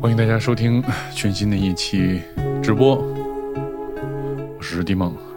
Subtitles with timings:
[0.00, 0.82] 欢迎大家收听
[1.14, 2.22] 全新的一期
[2.62, 2.96] 直播，
[4.56, 5.29] 我是地梦。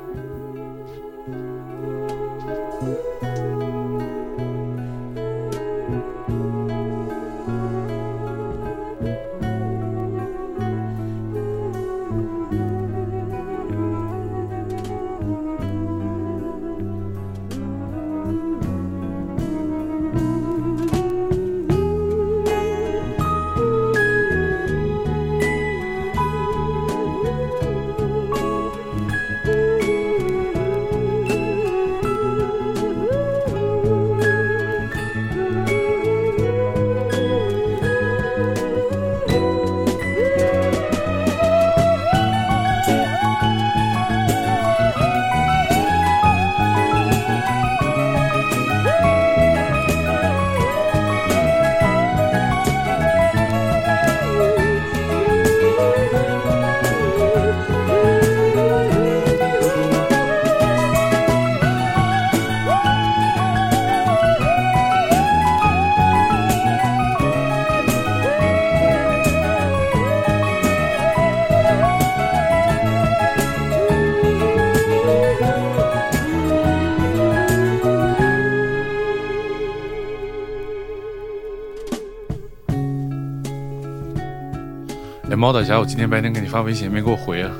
[85.44, 87.52] 猫大侠，我今天白天给你发微信没给我回啊？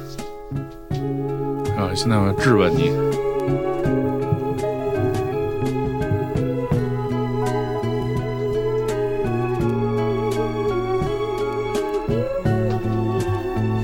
[1.78, 2.92] 啊，现在我质问你。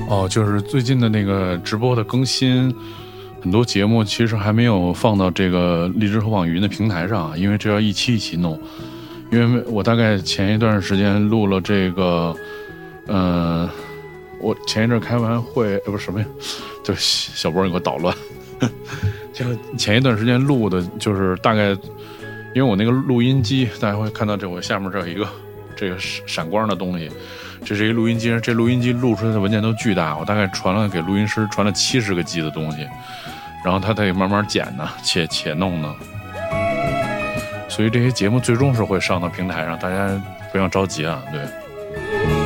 [0.08, 2.74] 哦，就是最近的那个直播的更新，
[3.42, 8.58] 很多节目其实还没有放到这个荔枝和网易云的平台上，因为这要一期一期弄。
[9.30, 12.34] 因为我大概前一段时间录了这个，
[13.08, 13.68] 嗯、
[14.40, 16.26] 我前一阵开完会，呃，不是什么呀，
[16.82, 18.14] 就小波你给我捣乱。
[19.32, 19.44] 就
[19.76, 21.70] 前一段时间录的，就是大概，
[22.54, 25.26] 因为我那个录音机，大家会看到这我下面这有一个
[25.76, 27.10] 这个闪光的东西，
[27.64, 32.86] 这是一录音机，这录音机录出来的文件都巨大，我大概传了给录音师传了七十个 G 的东西，
[33.64, 35.94] 然后他得慢慢剪呢，且且弄呢。
[37.68, 40.20] 所以这些节目最终是会上到平台上，大家
[40.52, 41.22] 不要着急啊。
[41.32, 42.39] 对，对，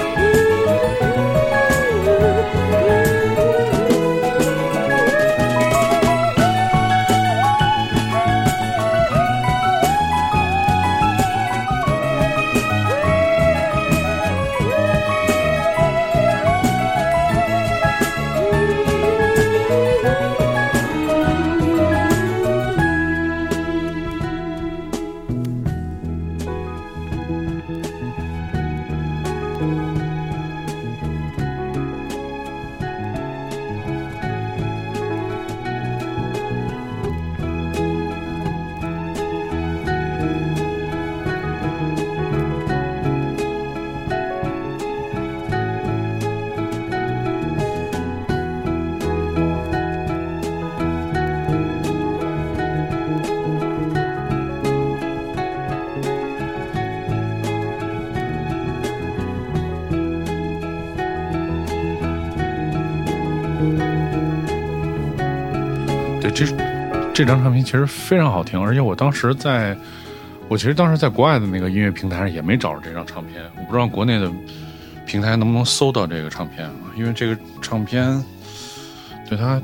[67.15, 69.79] 这张唱片其实非常好听，而且我当时在，
[70.49, 74.29] 我其实当时在国外的那个音乐平台上也没找着这张唱片，我不知道国内的
[75.07, 76.75] 平台能不能搜到这个唱片啊？
[76.97, 78.21] 因为这个唱片，
[79.29, 79.63] 对它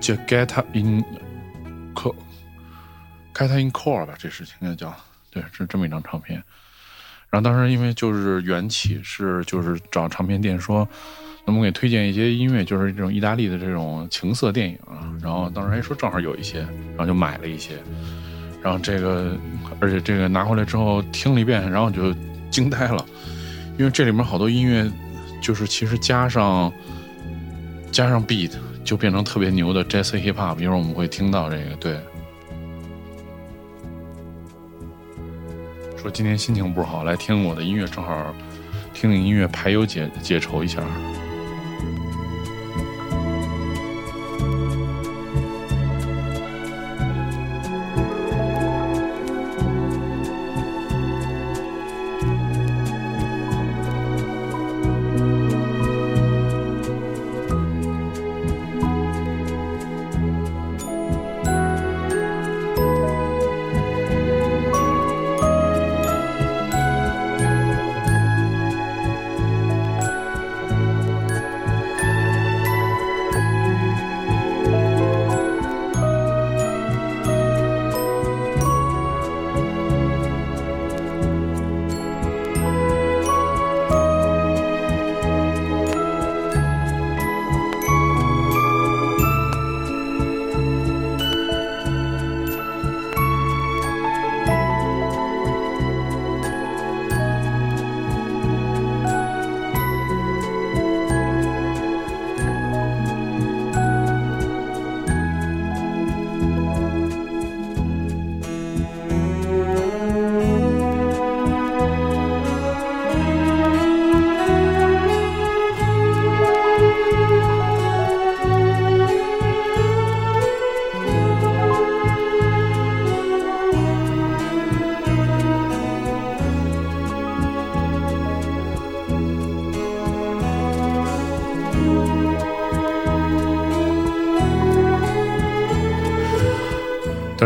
[0.00, 1.04] 叫 Get in
[1.94, 2.16] Core。
[3.32, 4.92] 开它 in core 吧，这事情应该叫
[5.30, 6.42] 对，是这么一张唱片。
[7.30, 10.86] 然后当时因为就是缘起是就是找唱片店说，
[11.44, 15.12] 那么给推荐一些音乐，就是这种意大利的这种情色电影啊。
[15.22, 16.60] 然后当时还说正好有一些，
[16.90, 17.74] 然后就买了一些。
[18.62, 19.36] 然后这个
[19.80, 22.14] 而且这个拿回来之后听了一遍，然后就
[22.48, 23.04] 惊呆了，
[23.76, 24.88] 因为这里面好多音乐
[25.40, 26.72] 就是其实加上
[27.90, 28.52] 加上 beat
[28.84, 31.96] 就变成特别牛的 jazz hip hop，一会儿我们会听到这个对。
[35.96, 38.32] 说今天心情不好，来听我的音乐，正好
[38.94, 40.80] 听听音乐排忧解解愁一下。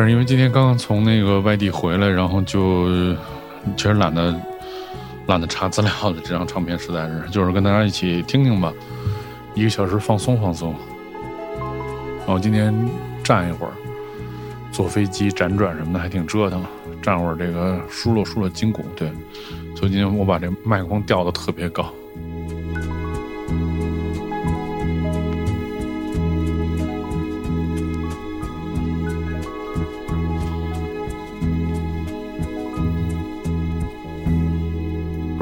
[0.08, 2.88] 因为今天刚刚从那个外地回来，然后就
[3.76, 4.34] 其实懒得
[5.26, 8.72] 懒得查资料的这张唱片，实在是就是跟大家一起听听吧，
[9.54, 10.74] 一个小时放松放松。
[12.20, 12.74] 然后今天
[13.22, 13.72] 站一会儿，
[14.72, 16.64] 坐飞机辗转什么的还挺折腾，
[17.00, 19.10] 站会儿这个舒了舒了筋骨，对。
[19.74, 21.92] 所以今天我把这麦克风调的特别高。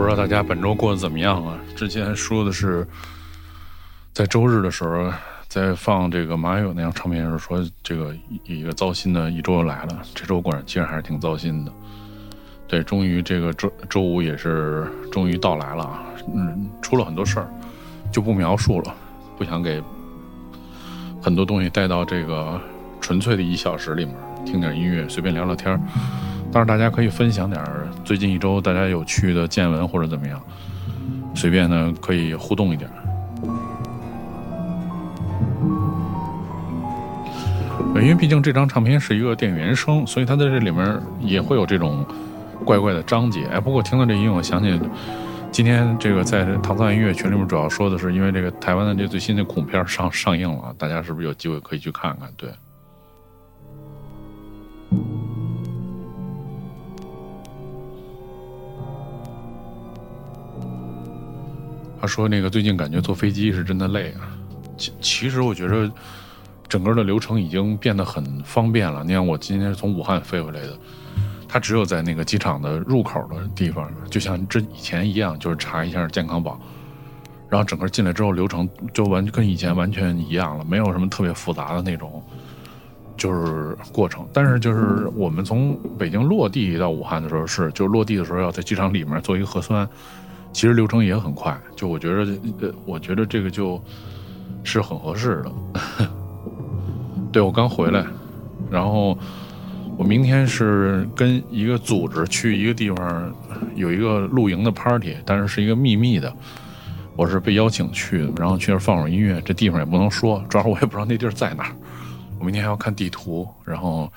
[0.05, 1.59] 不知道大家本周过得怎么样啊？
[1.75, 2.87] 之前说的是
[4.13, 5.11] 在周日的时候，
[5.49, 8.15] 在放这个马友那张唱片的时候说，这个
[8.45, 10.03] 一个糟心的一周又来了。
[10.15, 11.73] 这周果然其实还是挺糟心的。
[12.69, 16.03] 对，终于这个周周五也是终于到来了啊。
[16.35, 17.49] 嗯，出了很多事儿，
[18.13, 18.95] 就不描述了，
[19.39, 19.83] 不想给
[21.23, 22.61] 很多东西带到这个
[23.01, 24.15] 纯粹的一小时里面，
[24.45, 25.81] 听点音乐，随便聊聊天儿。
[26.55, 27.61] 当然，大家可以分享点
[28.05, 30.41] 最近一周大家有趣的见闻或者怎么样，
[31.35, 32.89] 随便呢可以互动一点。
[37.97, 42.07] 因为毕竟这张唱片是一个电影原声，所以它在这里面也会有这种
[42.65, 43.47] 怪怪的章节。
[43.47, 44.81] 哎，不过听到这音乐，我想起
[45.51, 52.29] 今天这个在唐藏音乐群里面主要说的是，因为这个台湾的这最新的恐怖片上上映了，大家是不是有机会可以去看看？
[52.37, 52.49] 对。
[62.05, 64.29] 他说：“那个最近感觉坐飞机是真的累啊。
[64.77, 65.91] 其其实我觉得
[66.69, 69.03] 整个的流程已经变得很方便了。
[69.03, 70.79] 你看我今天是从武汉飞回来的，
[71.49, 76.61] 他只有在那个机场的入口的地方，就像这以前一样，就是查一下健康宝，
[77.49, 82.23] 然后整个进来之后流程就完跟以前完全一样了，没有什么特别复杂的那种
[83.17, 84.29] 就是过程。
[84.31, 89.89] 但是就是我们从北京落地到武汉的时候是，就落地的时候要在机场里面做一个核酸。”
[90.55, 93.83] 其实流程也很快，就我觉得，呃，我觉得这个就
[94.63, 95.53] 是很合适的。
[97.33, 98.07] 对我刚回来，
[98.71, 99.19] 然后
[99.99, 103.35] 我明天是跟一个组织去一个地方，
[103.75, 106.33] 有一个露营的 party，但是是一个秘密的，
[107.17, 111.73] 我是被邀请去的，然后去那放会儿音乐，这地方也不能说，主要是我也不知道那地儿在哪儿。
[112.39, 114.09] 我明天还要看地图，然后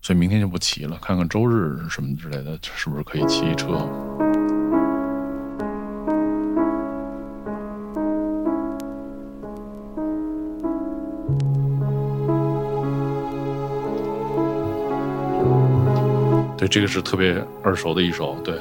[0.00, 3.88] 所以明天就不骑了，看看周日什么之类的，是不是可以骑车。
[16.62, 18.54] 对，这个是特别耳熟的一首，对。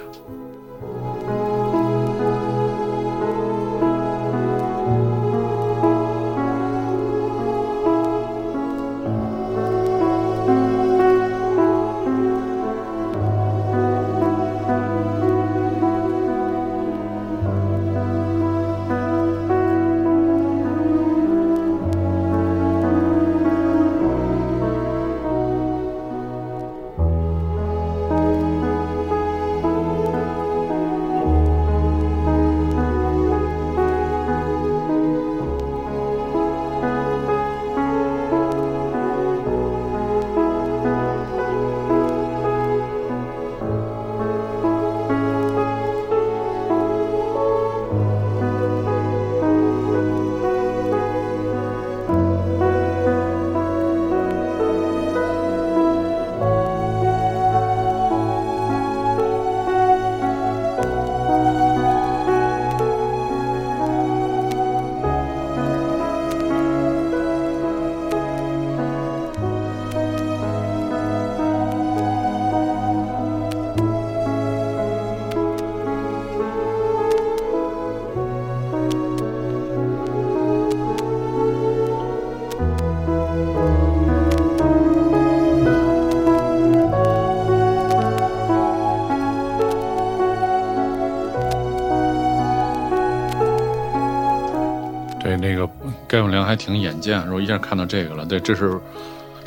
[96.11, 98.25] 盖永良还挺眼尖，然后一下看到这个了。
[98.25, 98.77] 对，这是，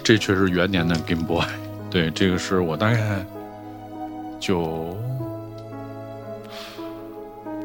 [0.03, 1.45] 这确实元年的 Game Boy。
[1.91, 3.23] 对，这个是我大概
[4.41, 4.97] 九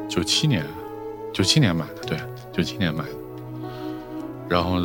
[0.06, 0.62] 九七年，
[1.32, 2.02] 九七年买的。
[2.06, 2.18] 对，
[2.52, 3.10] 九七年买的。
[4.50, 4.78] 然后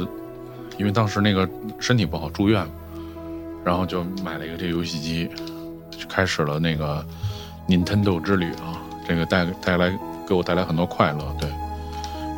[0.77, 1.45] 因为当时那个
[1.77, 2.65] 身体不好住院，
[3.65, 5.29] 然后就买了一个这游戏机，
[5.91, 7.05] 就开始了那个
[7.67, 8.79] Nintendo 之旅啊。
[9.05, 9.91] 这个带带来
[10.25, 11.36] 给我带来很多快乐。
[11.38, 11.50] 对，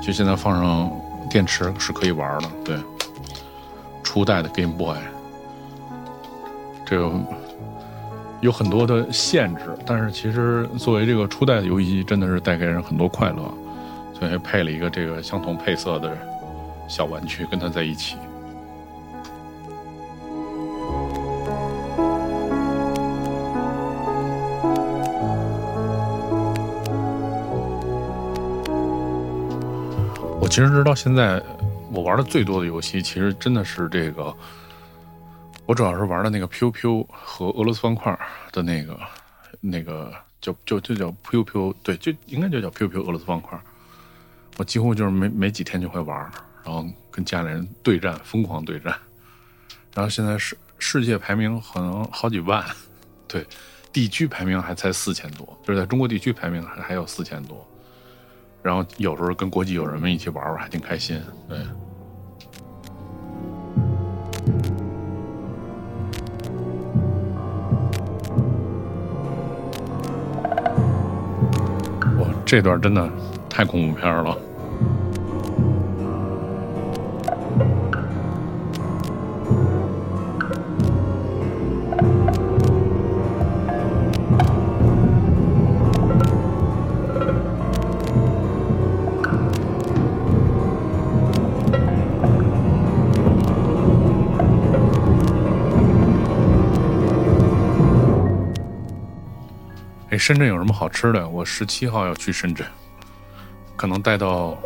[0.04, 0.92] 就现在放上。
[1.30, 2.78] 电池是可以玩的，对，
[4.04, 4.98] 初代的 Game Boy，
[6.86, 7.12] 这个
[8.42, 13.54] 有很多的限制，但是其实作为这个初代的游戏机，真的是带给人很多快乐，
[14.18, 16.18] 所以还配了一个这个相同配色的
[16.88, 18.16] 小玩具跟它在一起。
[30.58, 31.40] 其实直到现在，
[31.92, 34.36] 我玩的最多的游戏，其实真的是这个。
[35.68, 38.20] 我主要是玩的那个 Q Q 和俄罗斯方块
[38.52, 39.00] 的那个，
[39.62, 40.12] 那个
[40.42, 43.56] 叫就就叫 Q Q，对，就应该就叫 Q Q 俄罗斯方块。
[44.58, 46.18] 我几乎就是没没几天就会玩，
[46.66, 48.92] 然后跟家里人对战，疯狂对战。
[49.94, 52.66] 然后现在世世界排名可能好几万，
[53.28, 53.46] 对，
[53.94, 57.64] 地区排名还才四千多，就是在中国地区排名还还有四千多。
[58.64, 61.22] 然后有时候跟国际友人们一起玩玩，还挺开心。
[61.48, 61.58] 对，
[72.20, 73.10] 哇，这段真的
[73.50, 74.38] 太恐怖片了。
[100.28, 101.30] 深圳有什么好吃的？
[101.30, 102.68] 我十七号要去深圳，
[103.78, 104.58] 可能待到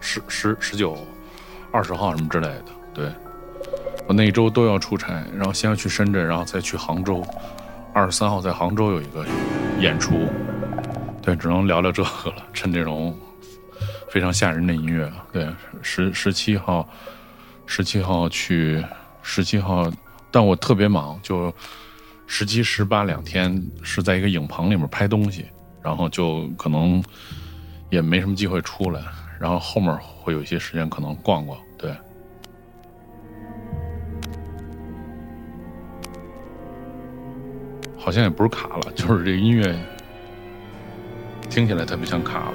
[0.00, 0.96] 十十十九、
[1.70, 2.64] 二十号什么之类的。
[2.94, 3.12] 对，
[4.06, 7.22] 我那一周都要出差，然后先要去深圳，然后再去杭州。
[7.92, 9.26] 二十三号在杭州有一个
[9.78, 10.26] 演出，
[11.20, 12.36] 对，只能聊聊这个了。
[12.54, 13.14] 趁这种
[14.08, 15.46] 非常吓人的音乐，对，
[15.82, 16.88] 十十七号，
[17.66, 18.82] 十七号去，
[19.20, 19.92] 十七号，
[20.30, 21.52] 但我特别忙，就。
[22.26, 25.46] 十七、十八两天是在一个影棚里面拍东西，
[25.82, 27.02] 然后就可能
[27.90, 29.00] 也没什么机会出来，
[29.38, 31.94] 然后后面会有一些时间可能逛逛，对。
[37.98, 39.76] 好像也不是卡了，就是这音乐
[41.50, 42.54] 听起来特别像卡了。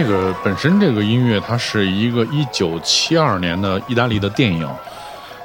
[0.00, 4.60] 这个本身这个音乐，它是一个一九七二年的意大利的电影，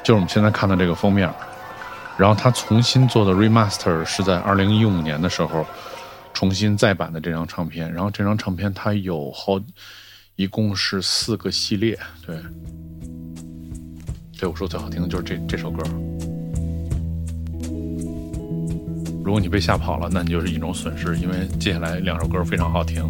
[0.03, 1.27] 就是我们现在看的这个封面。
[2.19, 5.65] 然后他重新做的 remaster 是在二零一五年的时候
[6.35, 7.91] 重新再版的这张唱片。
[7.91, 9.59] 然后这张唱片它有好，
[10.35, 11.97] 一共是四个系列。
[12.23, 12.37] 对，
[14.37, 15.83] 对我说最好听的就是这这首歌。
[19.25, 23.03] 如果你被吓跑了，那你就是一种损失，因为接下来两首歌非常好听。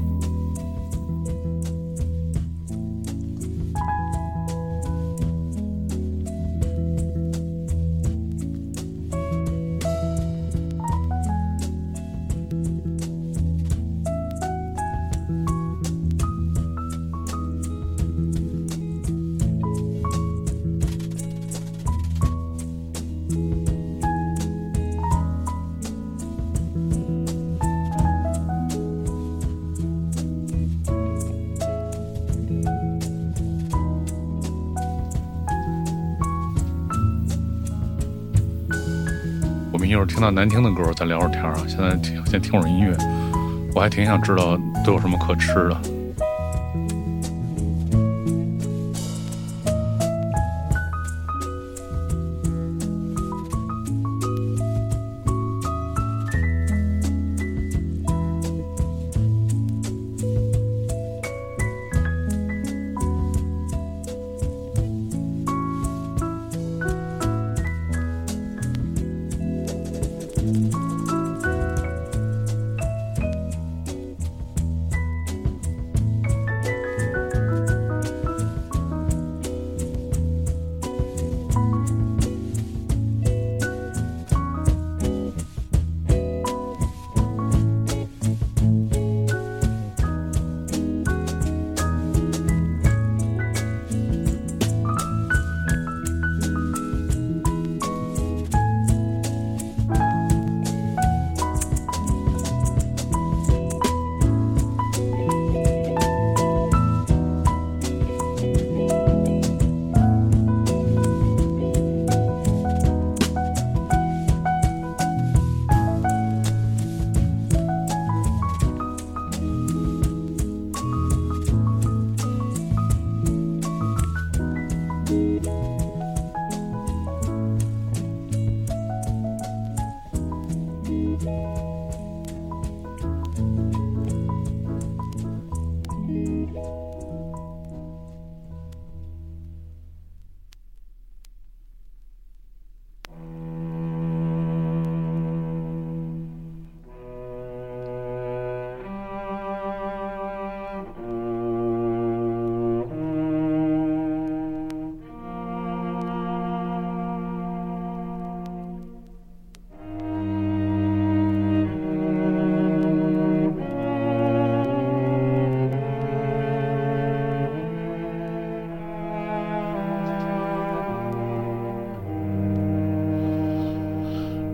[40.05, 41.53] 听到难听的歌，再聊会儿天啊！
[41.67, 42.95] 现在听，先听会儿音乐，
[43.73, 45.92] 我还挺想知道都有什么可吃的。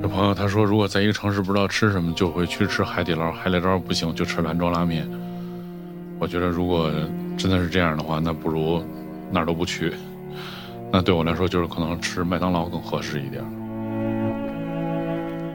[0.07, 5.07] 朋友他说，如果在一个城市不知道吃什么，就会去吃海底捞，海底捞不行就吃兰州拉面。
[6.19, 6.91] 我觉得如果
[7.37, 8.83] 真的是这样的话，那不如
[9.31, 9.93] 哪儿都不去。
[10.91, 13.43] 那对我来说，就是可能吃麦当劳更合适一点。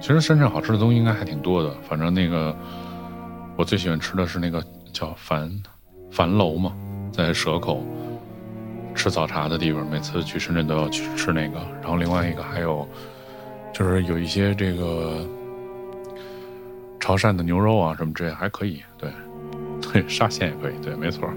[0.01, 2.55] 其实深圳好吃的东西应该还挺多的，反正那个
[3.57, 5.51] 我最喜欢吃的是那个叫樊
[6.11, 6.73] 樊楼嘛，
[7.11, 7.83] 在蛇口
[8.95, 11.59] 吃早茶的地方，每次去深圳都要去吃那个。
[11.81, 12.87] 然后另外一个还有
[13.75, 15.27] 就是有一些这个
[17.01, 19.11] 潮汕的牛肉啊什么之类还可以，对
[19.93, 21.29] 对 沙县也可以，对，没错。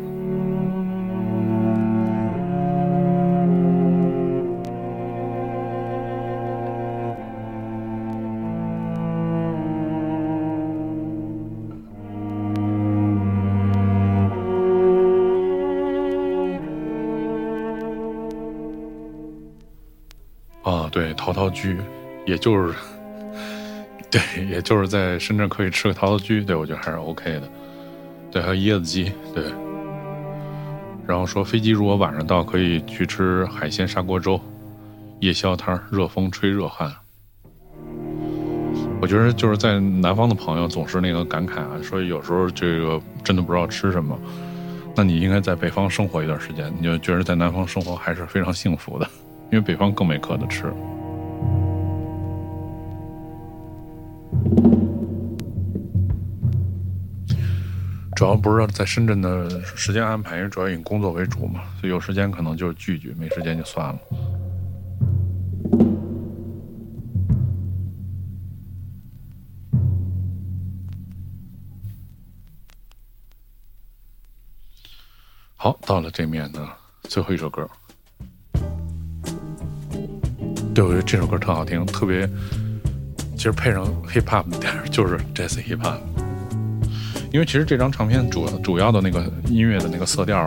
[20.89, 21.77] 对，陶陶居，
[22.27, 22.75] 也就是，
[24.11, 27.49] 对，也就是在深圳可以吃个陶陶居，对我觉得还是 OK 的。
[28.29, 29.45] 对，还有椰子鸡，对。
[31.07, 34.37] 然后说飞机如果晚上到，可以去吃海鲜砂锅粥，
[35.21, 36.93] 夜宵摊热风吹热汗。
[38.99, 44.19] 我觉得就是在南方的朋友总是那个感慨啊，说有时候这个真的不知道吃什么，
[44.93, 49.07] 那你应该在北方生活一段时间，你就觉得在南方生活还是非常幸福的。
[49.49, 50.65] 因为北方更没可的吃，
[58.17, 63.99] 主要不是在深圳的时间安排，因为主要以工作为主嘛，所以有时间可能就聚聚，没时间就算了。
[75.55, 76.67] 好，到了这面的
[77.03, 77.69] 最后一首歌。
[80.73, 82.27] 对，我觉得这首歌特好听，特别，
[83.35, 85.99] 其实配上 hip hop 的点就是 jazz hip hop，
[87.31, 90.45] 因为其实这张唱片主主要的那个音乐的那个色调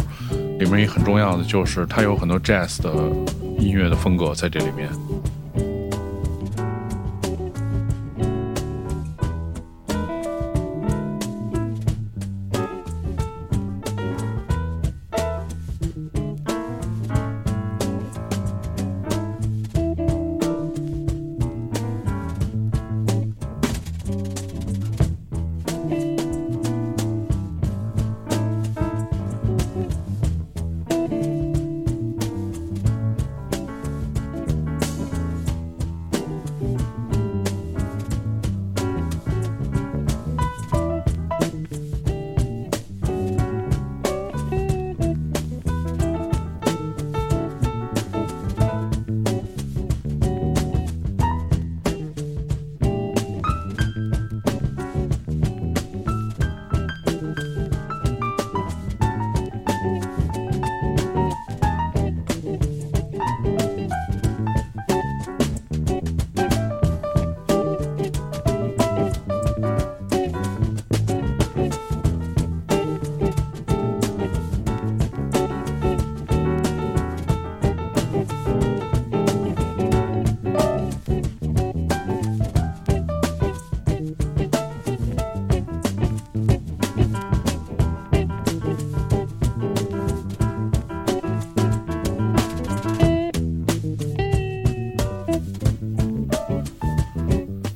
[0.59, 2.93] 里面也很重要的就是它有很多 jazz 的
[3.59, 4.88] 音乐的风格在这里面。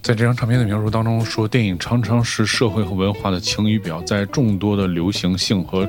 [0.05, 5.89] 在这张唱片的描述当中说，电影常常是社会和文化的晴雨表，在众多的流行性和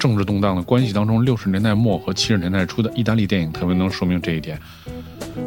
[0.00, 4.58] 政治动荡的关系当中，六十年代末和七十年代初的意大利电影特别能说明这一点。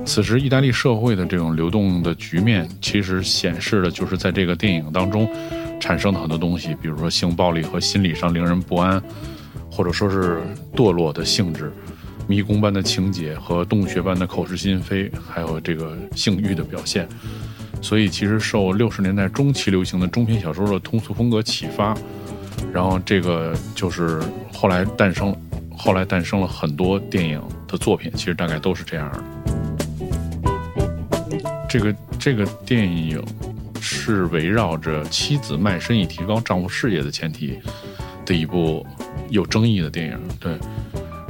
[0.05, 5.27] 此时，意大利社会的这种流动的局面，其实显示的就是在这个电影当中
[5.79, 9.01] 产生的很多东西，比如说性暴力和心理上令人不安，
[9.71, 10.43] 或者说是
[10.75, 11.73] 堕落的性质、
[12.27, 17.09] 迷宫般的情节和洞穴般的口是心非，还有这个性欲的表现。
[17.81, 21.95] 所以，其实受六十年代中期流行的中篇小说的通俗风格启发，
[22.73, 24.19] 然后这个就是
[24.51, 25.35] 后来诞生，
[25.77, 29.23] 后来诞生了很多电影的作品，其实大概都是这样的。
[31.69, 33.23] 这个这个电影
[33.79, 37.59] 是围绕着妻子卖身以提高丈夫事业的前提
[38.25, 38.83] 的一部
[39.29, 40.19] 有争议的电影。
[40.39, 40.57] 对，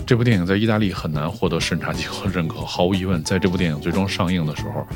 [0.06, 2.62] 这部电影在意大利很难获得审查机构认可。
[2.62, 4.88] 毫无疑问，在这部电影最终上映的时候。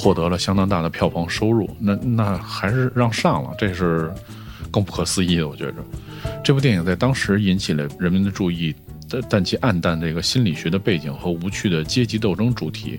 [0.00, 4.10] 获得了相当大的票房收入，那那还是让上了，这是
[4.70, 5.46] 更不可思议的。
[5.46, 5.84] 我觉着，
[6.42, 8.74] 这部电影在当时引起了人们的注意，
[9.10, 12.98] 但但其暗淡这个心理学的背景和无趣的阶级斗争主题，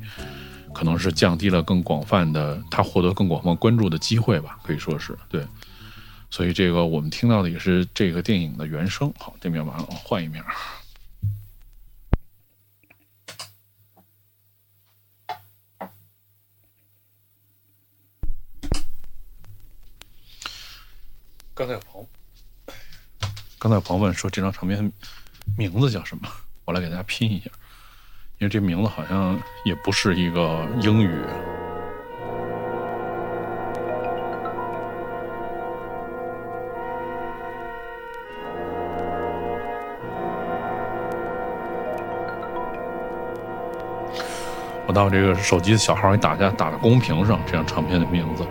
[0.76, 5.44] 可能是降低了更广泛的他获得更广泛关注的机会吧，可以说是对。
[6.30, 9.12] 所以这个我们听到的也是这个电影的原声。
[9.18, 10.44] 好，这面马上换一面。
[21.54, 22.08] 刚才有朋友，
[23.60, 24.92] 刚才有朋友问说这张唱片
[25.58, 26.28] 名字叫什么？
[26.66, 27.52] 我来给大家拼一下，
[28.40, 31.12] 因为这名字好像也不是一个英语。
[44.88, 48.48] 我到这个手机的小号给打下，打到公屏上，这张唱片的名字。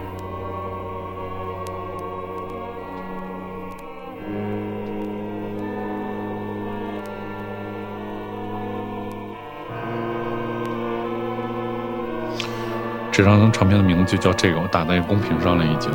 [13.21, 15.93] 这张唱片的名字就叫这个，我打在公屏上了，已经。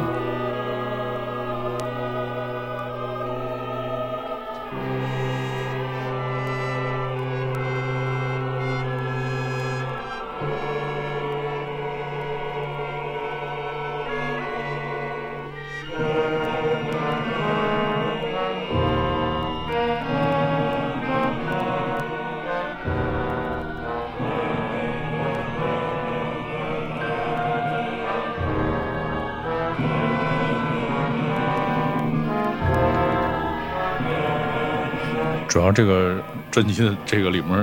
[35.75, 36.17] 这个
[36.49, 37.59] 专辑的这个里面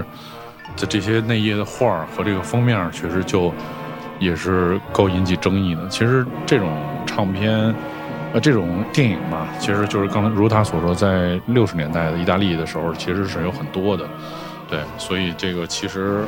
[0.76, 3.52] 的这些内页的画和这个封面，确实就
[4.18, 5.88] 也是够引起争议的。
[5.88, 6.70] 其实这种
[7.06, 7.74] 唱片，
[8.32, 14.06] 呃，这种电影嘛，其实就是刚才如他所说，在六十年代的意大利的时候，其实是有很多的。
[14.68, 16.24] 对，所以这个其实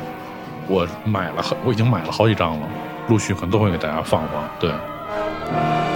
[0.67, 2.67] 我买了，我已经买了好几张了，
[3.07, 4.43] 陆续可能都会给大家放放。
[4.59, 5.94] 对。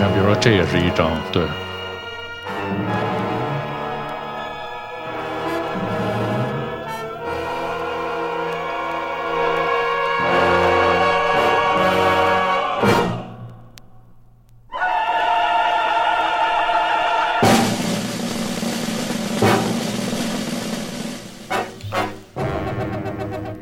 [0.00, 1.44] 看，比如说，这也是一张，对。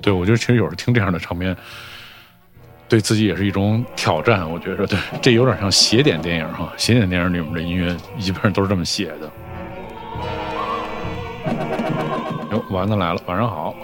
[0.01, 1.55] 对，我觉得其实有时候听这样的唱片。
[2.89, 9.31] 对自己也是一种挑战，我觉得对，这有点像邪典电影哈，邪典电影里面的音乐基本上都是这么写的。
[12.51, 13.75] 哟，丸子来了，晚上好。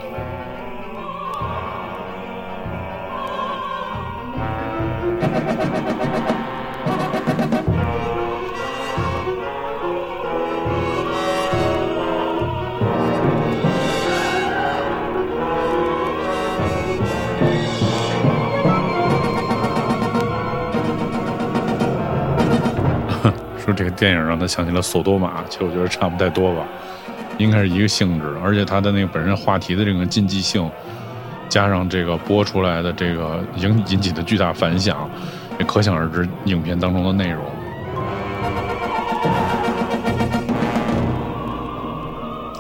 [23.75, 26.63] 这个电影让他想起了索多玛，其实我觉得差不太多吧，
[27.39, 30.71] 应该是一个性质，而且他的那个本身话题的这个禁忌性，
[31.49, 35.09] 加上这个播出来的这个引引起的巨大反响，
[35.59, 37.45] 也可想而知影片当中的内容。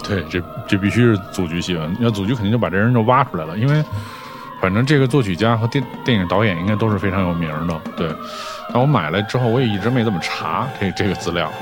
[0.06, 3.84] 对，这这必须是组局戏份，要组局肯定就把这人就挖出来了，因为。
[4.60, 8.08] 反正这个作曲家和电电影导演应该都是非常有名的，对。
[8.72, 11.52] 但我买了之后，我也一直没怎么查这这个资料。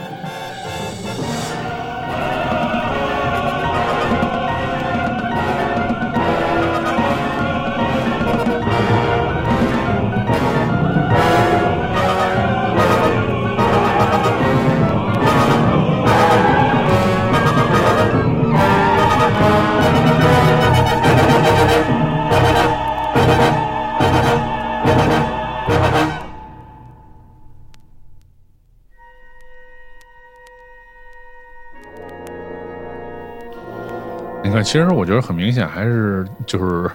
[34.63, 36.91] 其实我觉得很明显，还是就是，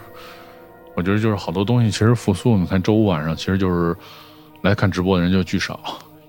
[0.95, 2.57] 我觉得就是好多东西其实复苏。
[2.57, 3.95] 你看周五晚上，其实就是
[4.61, 5.79] 来看直播的人就巨少，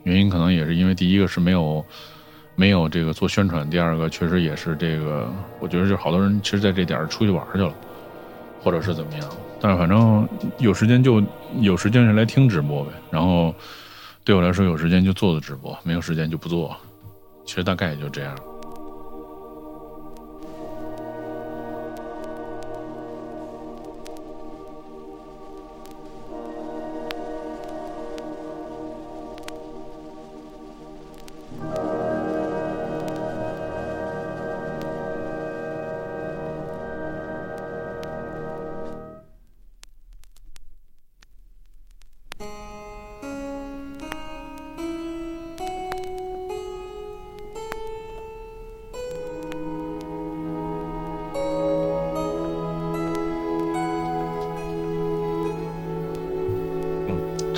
[0.02, 1.84] 原因可能也是因为第一个是没有
[2.54, 7.72] 没有这个做宣传，第二个确实也是这个，我觉得就好多人其实在这点出去玩去了，
[8.62, 9.28] 或者是怎么样。
[9.60, 11.22] 但是反正有时间就
[11.60, 12.90] 有时间就来听直播呗。
[13.10, 13.54] 然后
[14.24, 16.76] 对我来说，有时间就做做直播，没有时间就不做。
[17.44, 18.36] 其实大概也就这样。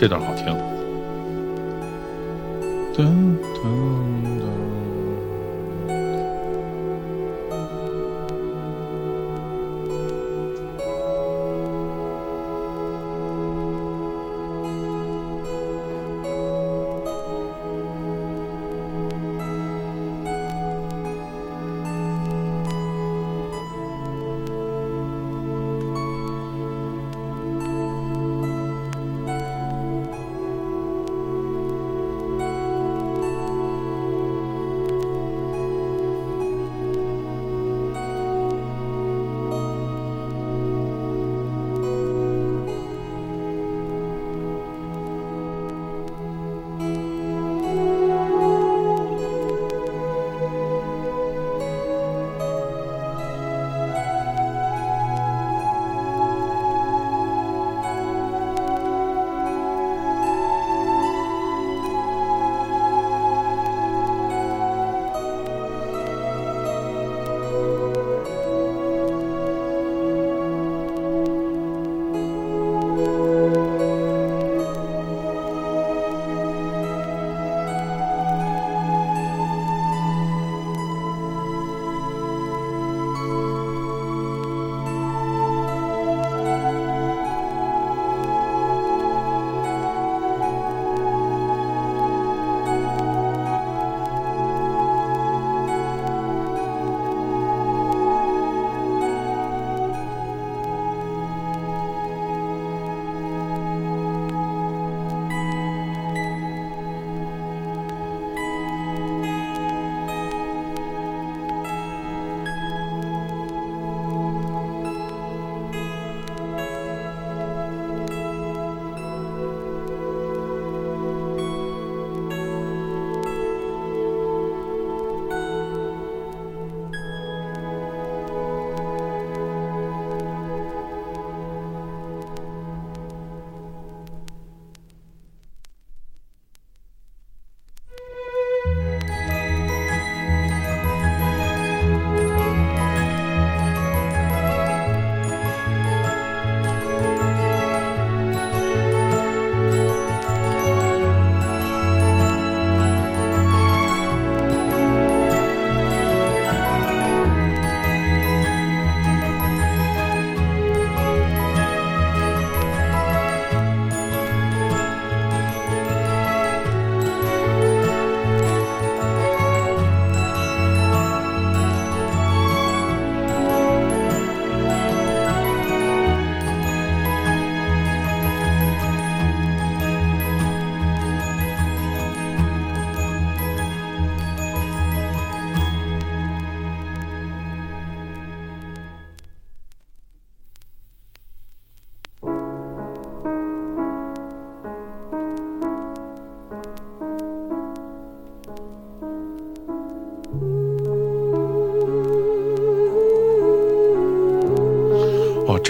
[0.00, 0.59] 这段好听。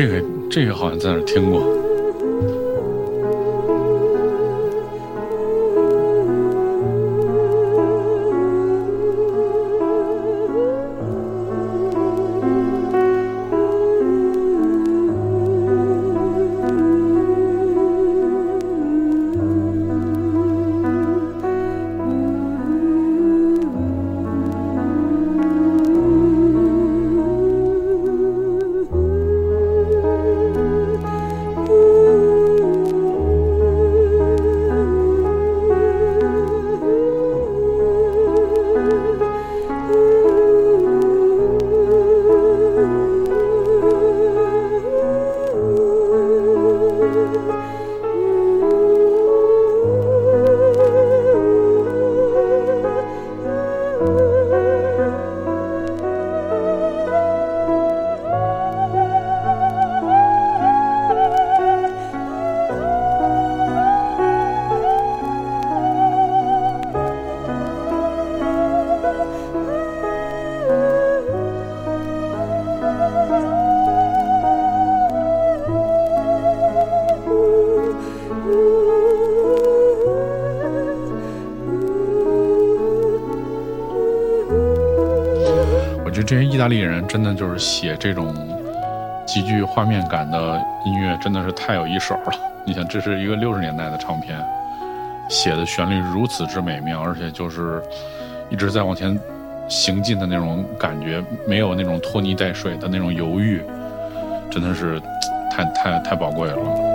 [0.01, 1.80] 这个这个好像在哪听过。
[86.61, 88.35] 意大利人真的就是写这种
[89.27, 92.33] 极具画面感的音乐真的是太有一手了。
[92.67, 94.39] 你想，这是一个六十年代的唱片，
[95.27, 97.83] 写的旋律如此之美妙，而且就是
[98.51, 99.19] 一直在往前
[99.71, 103.63] 行进的那种感觉，没有那种拖泥带水的那种犹豫，
[104.51, 105.01] 真的是
[105.51, 106.90] 太太太宝贵了。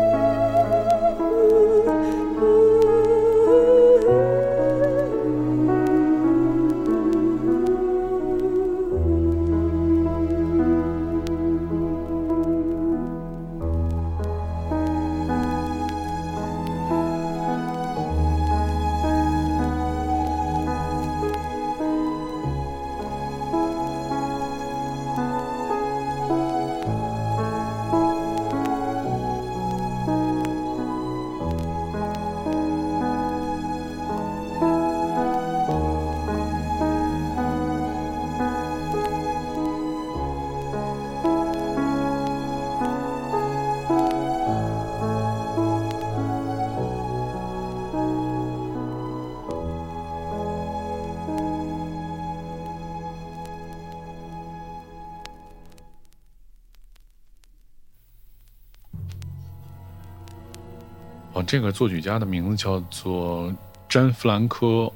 [61.35, 63.53] 哦，这个作曲家的名字叫做
[63.89, 64.67] 詹弗兰科·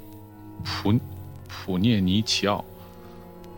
[0.64, 0.98] 普
[1.48, 2.64] 普涅尼奇奥，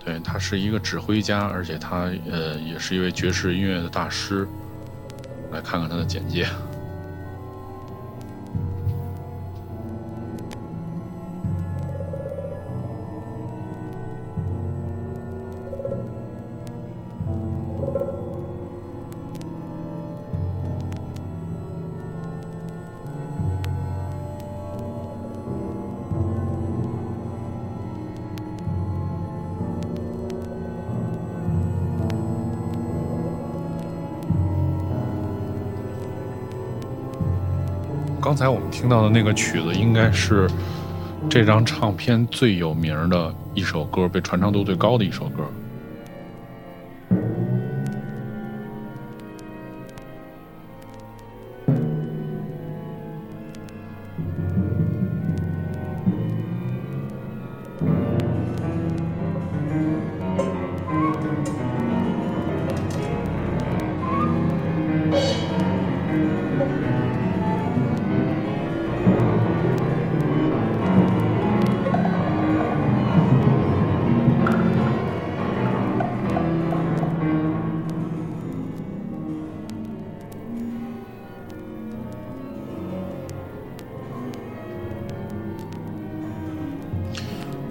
[0.03, 4.47] 对他是一个指挥家，而且他呃也是一位爵士音乐的大师。
[5.51, 6.47] 来看看他的简介。
[38.41, 40.49] 刚才我们听到的那个曲子，应该是
[41.29, 45.43] 这张唱片最有名的一首歌，被传唱度最高的一首歌。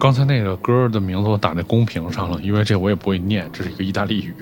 [0.01, 4.34] 刚才那个歌的名字我打在公屏上了，因为这我也不会念，这是一个意大利语。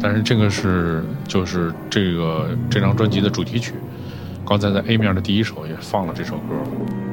[0.00, 3.74] 但是这个是就是这个这张专辑的主题曲，
[4.46, 7.03] 刚才在 A 面的第一首也放了这首歌。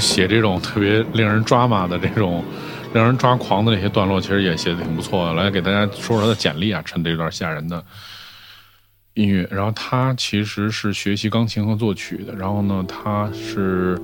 [0.00, 2.42] 写这种特别令人抓马的这种，
[2.92, 5.34] 让人抓狂的那些段落，其实也写的挺不错的。
[5.34, 7.84] 来给大家说说他的简历啊，趁这段吓人的
[9.14, 9.46] 音乐。
[9.50, 12.34] 然后他其实是学习钢琴和作曲的。
[12.34, 14.00] 然后呢，他是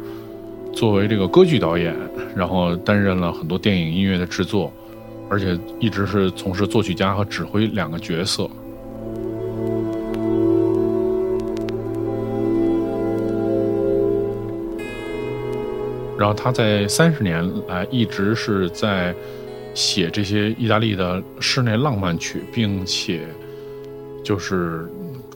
[0.75, 1.97] 作为这个歌剧导演，
[2.37, 4.73] 然后担任了很多电影音乐的制作，
[5.31, 8.49] 而且一直是从事作曲家和指挥两个角色。
[16.19, 19.15] 然后他在三十年来一直是在
[19.75, 23.27] 写这些意大利的室内浪漫曲，并且
[24.25, 24.89] 就是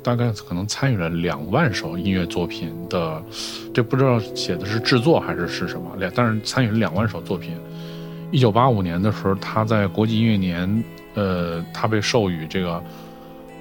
[0.03, 3.22] 大概可能参与了两万首音乐作品的，
[3.74, 7.53] 这不知道写的是制作还是是什么两，但是参与了两万首作品。
[8.31, 12.83] 一九八五年的时候，他在国际音乐年，呃，他被授予这个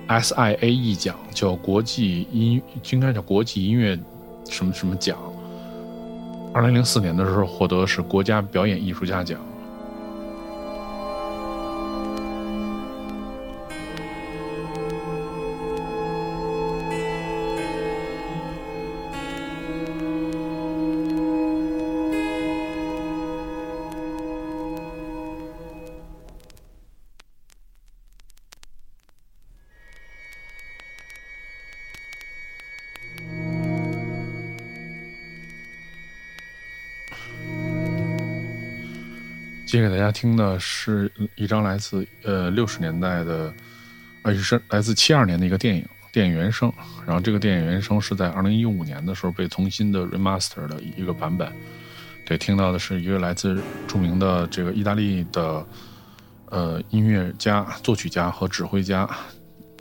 [0.08, 2.62] SIAE 奖，叫国际音
[2.92, 4.00] 应该叫国际音乐
[4.50, 5.18] 什么什么奖。
[6.52, 9.40] 二零零四年的时候获得是国家表演艺术家奖。
[39.70, 43.54] 接给大家听的是一张来自呃六十年代的，
[44.24, 46.74] 呃是来自七二年的一个电影电影原声。
[47.06, 51.54] 然后这个电影原声是在二零一五年的时候被重新的 remaster 的一个版本。
[52.26, 55.64] 对，听到的是一个来自著名的这个意大利的
[56.48, 59.08] 呃音乐家、作曲家和指挥家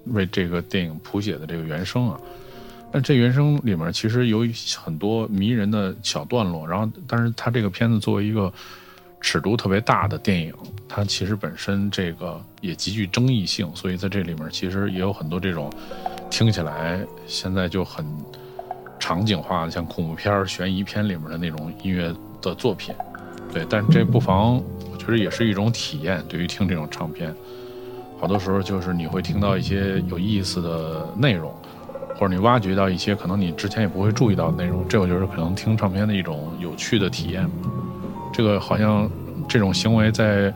[0.05, 2.20] 为这个电影谱写的这个原声啊。
[2.93, 6.68] 但这原声里面其实有很多迷人的小段落。
[6.68, 8.53] 然后，但是它这个片子作为一个
[9.20, 10.54] 尺度特别大的电影，
[10.88, 15.70] 它其实本身这个也极具争议性，所以在这里面其实也有很多这种
[16.30, 18.06] 听起来现在就很
[18.98, 22.94] 场景化的，像恐怖片、悬疑片里面的那种音乐的作品。
[23.52, 24.56] 对，但这不妨
[24.90, 26.22] 我觉得也是一种体验。
[26.28, 27.34] 对于听这种唱片，
[28.20, 31.52] 好多时候就是你会听到一些有意思的内容，
[32.14, 34.86] 或者你挖掘到一些可能你之前也不会注意到的内容。
[34.88, 37.48] 这我觉得可能听唱片的一种有趣的体验。
[38.33, 39.09] 这个好像
[39.49, 40.53] 这种行为在，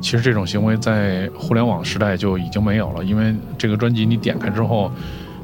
[0.00, 4.90] 其实这种行为在互联网时代就已经没有了，因为这个专辑你点开之后，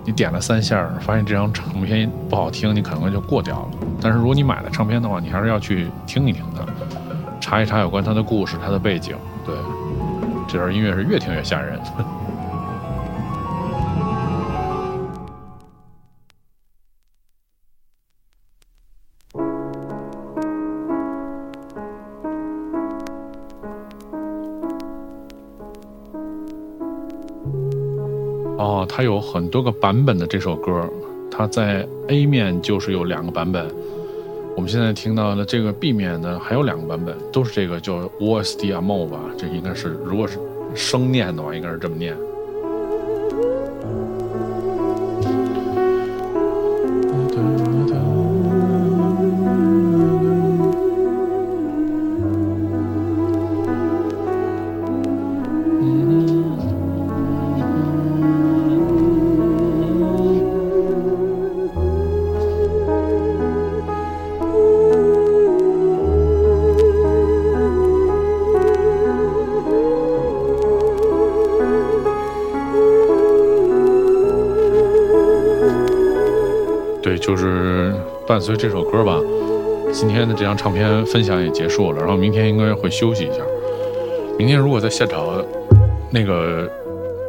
[0.05, 3.69] 你点了三下，发现这张唱片不好听，你可能就过掉了。
[4.01, 6.67] 但是如果你买了唱片的话，你还是要去听一听的，
[7.41, 9.15] 查一查有关它的故事、它的背景。
[9.45, 9.55] 对，
[10.49, 11.79] 这段音乐是越听越吓人。
[29.01, 30.87] 它有很多个版本的这首歌，
[31.31, 33.67] 它在 A 面就是有两个版本。
[34.55, 39.19] 我们现在听到的这个 B 面呢，还有两个版本，都是这个叫 Voce Amore 吧？
[39.39, 40.39] 这应该是，如果是
[40.75, 42.15] 生念的话，应该是这么念。
[77.31, 77.95] 就是
[78.27, 79.17] 伴随这首歌吧。
[79.93, 83.39] 今天的这张唱片分享也结束了，然后明天应该会休息一下。
[84.37, 85.25] 明天如果在现场
[86.11, 86.69] 那个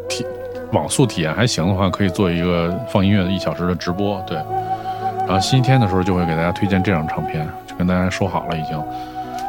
[0.09, 0.25] 体
[0.73, 4.19] 网速体验还行的话，可以做一个放音乐的一小时的直播。
[4.25, 4.37] 对，
[5.19, 8.83] 然后星期天的时候就会给大家推荐这张唱片，就跟大家说好了，已经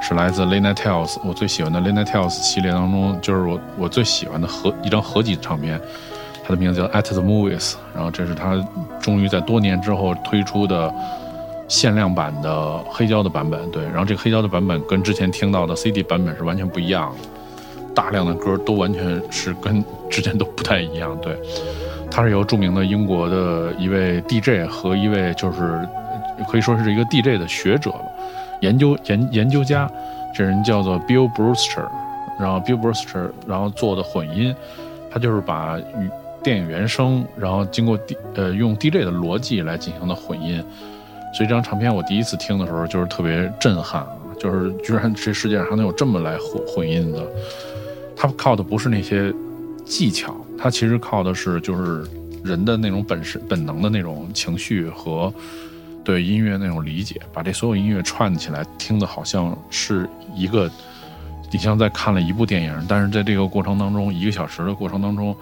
[0.03, 5.81] 是来自 Lena Tales，我最喜欢的 Lena Tales 系列当中，就是我我最喜欢的合一张合集唱片。
[6.45, 8.57] 它的名字叫 At the Movies，然后这是他
[9.03, 10.95] 终于在多年之后推出的
[11.69, 13.71] 限量版的黑胶的版本。
[13.71, 17.29] 对，然后这个黑胶的版本跟之前听到的 CD 版本是完全不一样的，
[17.95, 21.19] 大量的歌都完全是跟之前都不太一样。
[21.21, 21.37] 对，
[22.11, 25.87] 它是由著名的英国的一位 DJ 和一位就是
[26.49, 28.01] 可以说是一个 DJ 的学者吧、
[28.61, 29.91] 研究研研究家，
[30.35, 31.87] 这人叫做 Bill Brewster，
[32.39, 34.55] 然后 Bill Brewster 然后做的混音，
[35.11, 35.79] 他就是把
[36.43, 40.63] 电影原声，然后经过 D 呃用 DJ 的逻辑来进行的混音，
[41.33, 44.17] 所以这张唱片我第一次听的时候就是特别震撼啊！
[44.41, 47.25] 就是居然这世界上还能有这么来混混音的，
[48.17, 49.33] 它靠的不是那些
[49.85, 52.05] 技巧，它其实靠的是就是
[52.43, 55.33] 人的那种本身、本能的那种情绪和
[56.03, 60.69] 对音乐那种理解，把这所有音乐串起来，听的好像是一个，
[61.53, 65.37] 你像在看了一部电影，但是在这个过程当中，一个小时的过程当中。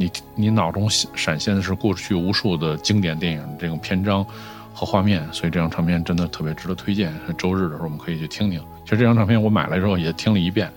[0.00, 4.24] 你你脑中闪现的是过去无数的经典电影这种篇章
[4.72, 7.12] 和画面，所以这张唱片真的特别值得推荐。
[7.36, 8.58] 周日的时候我们可以去听听。
[8.82, 10.72] 其实这张唱片我买来之后也听了一遍，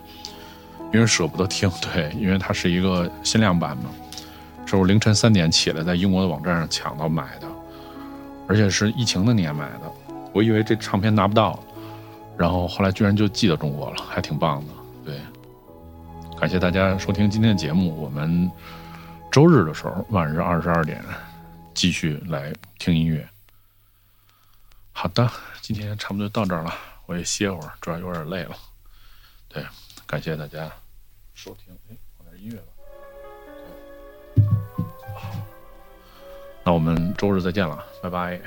[0.93, 1.71] 因为舍不得听。
[1.79, 3.85] 对，因为它是一个限量版嘛，
[4.65, 7.47] 是我凌晨三点起来在英国的网站上抢到买的，
[8.45, 9.89] 而且是疫情的年买的。
[10.33, 11.57] 我以为这唱片拿不到，
[12.37, 14.73] 然后后来居然就寄到中国了，还挺棒的。
[15.05, 15.15] 对，
[16.37, 18.51] 感谢大家收听今天的节目，我们。
[19.33, 21.03] 周日的时候，晚上二十二点，
[21.73, 23.27] 继续来听音乐。
[24.91, 25.07] 好。
[25.07, 25.27] 的，
[25.59, 26.71] 今天差不多到这儿了，
[27.07, 28.55] 我也歇会儿，主要有点累了。
[29.49, 29.65] 对，
[30.05, 30.71] 感谢大家
[31.33, 31.75] 收听。
[31.89, 32.67] 哎，放点音乐吧。
[35.15, 35.31] 好
[36.63, 38.39] 那我们周日再见了，拜拜。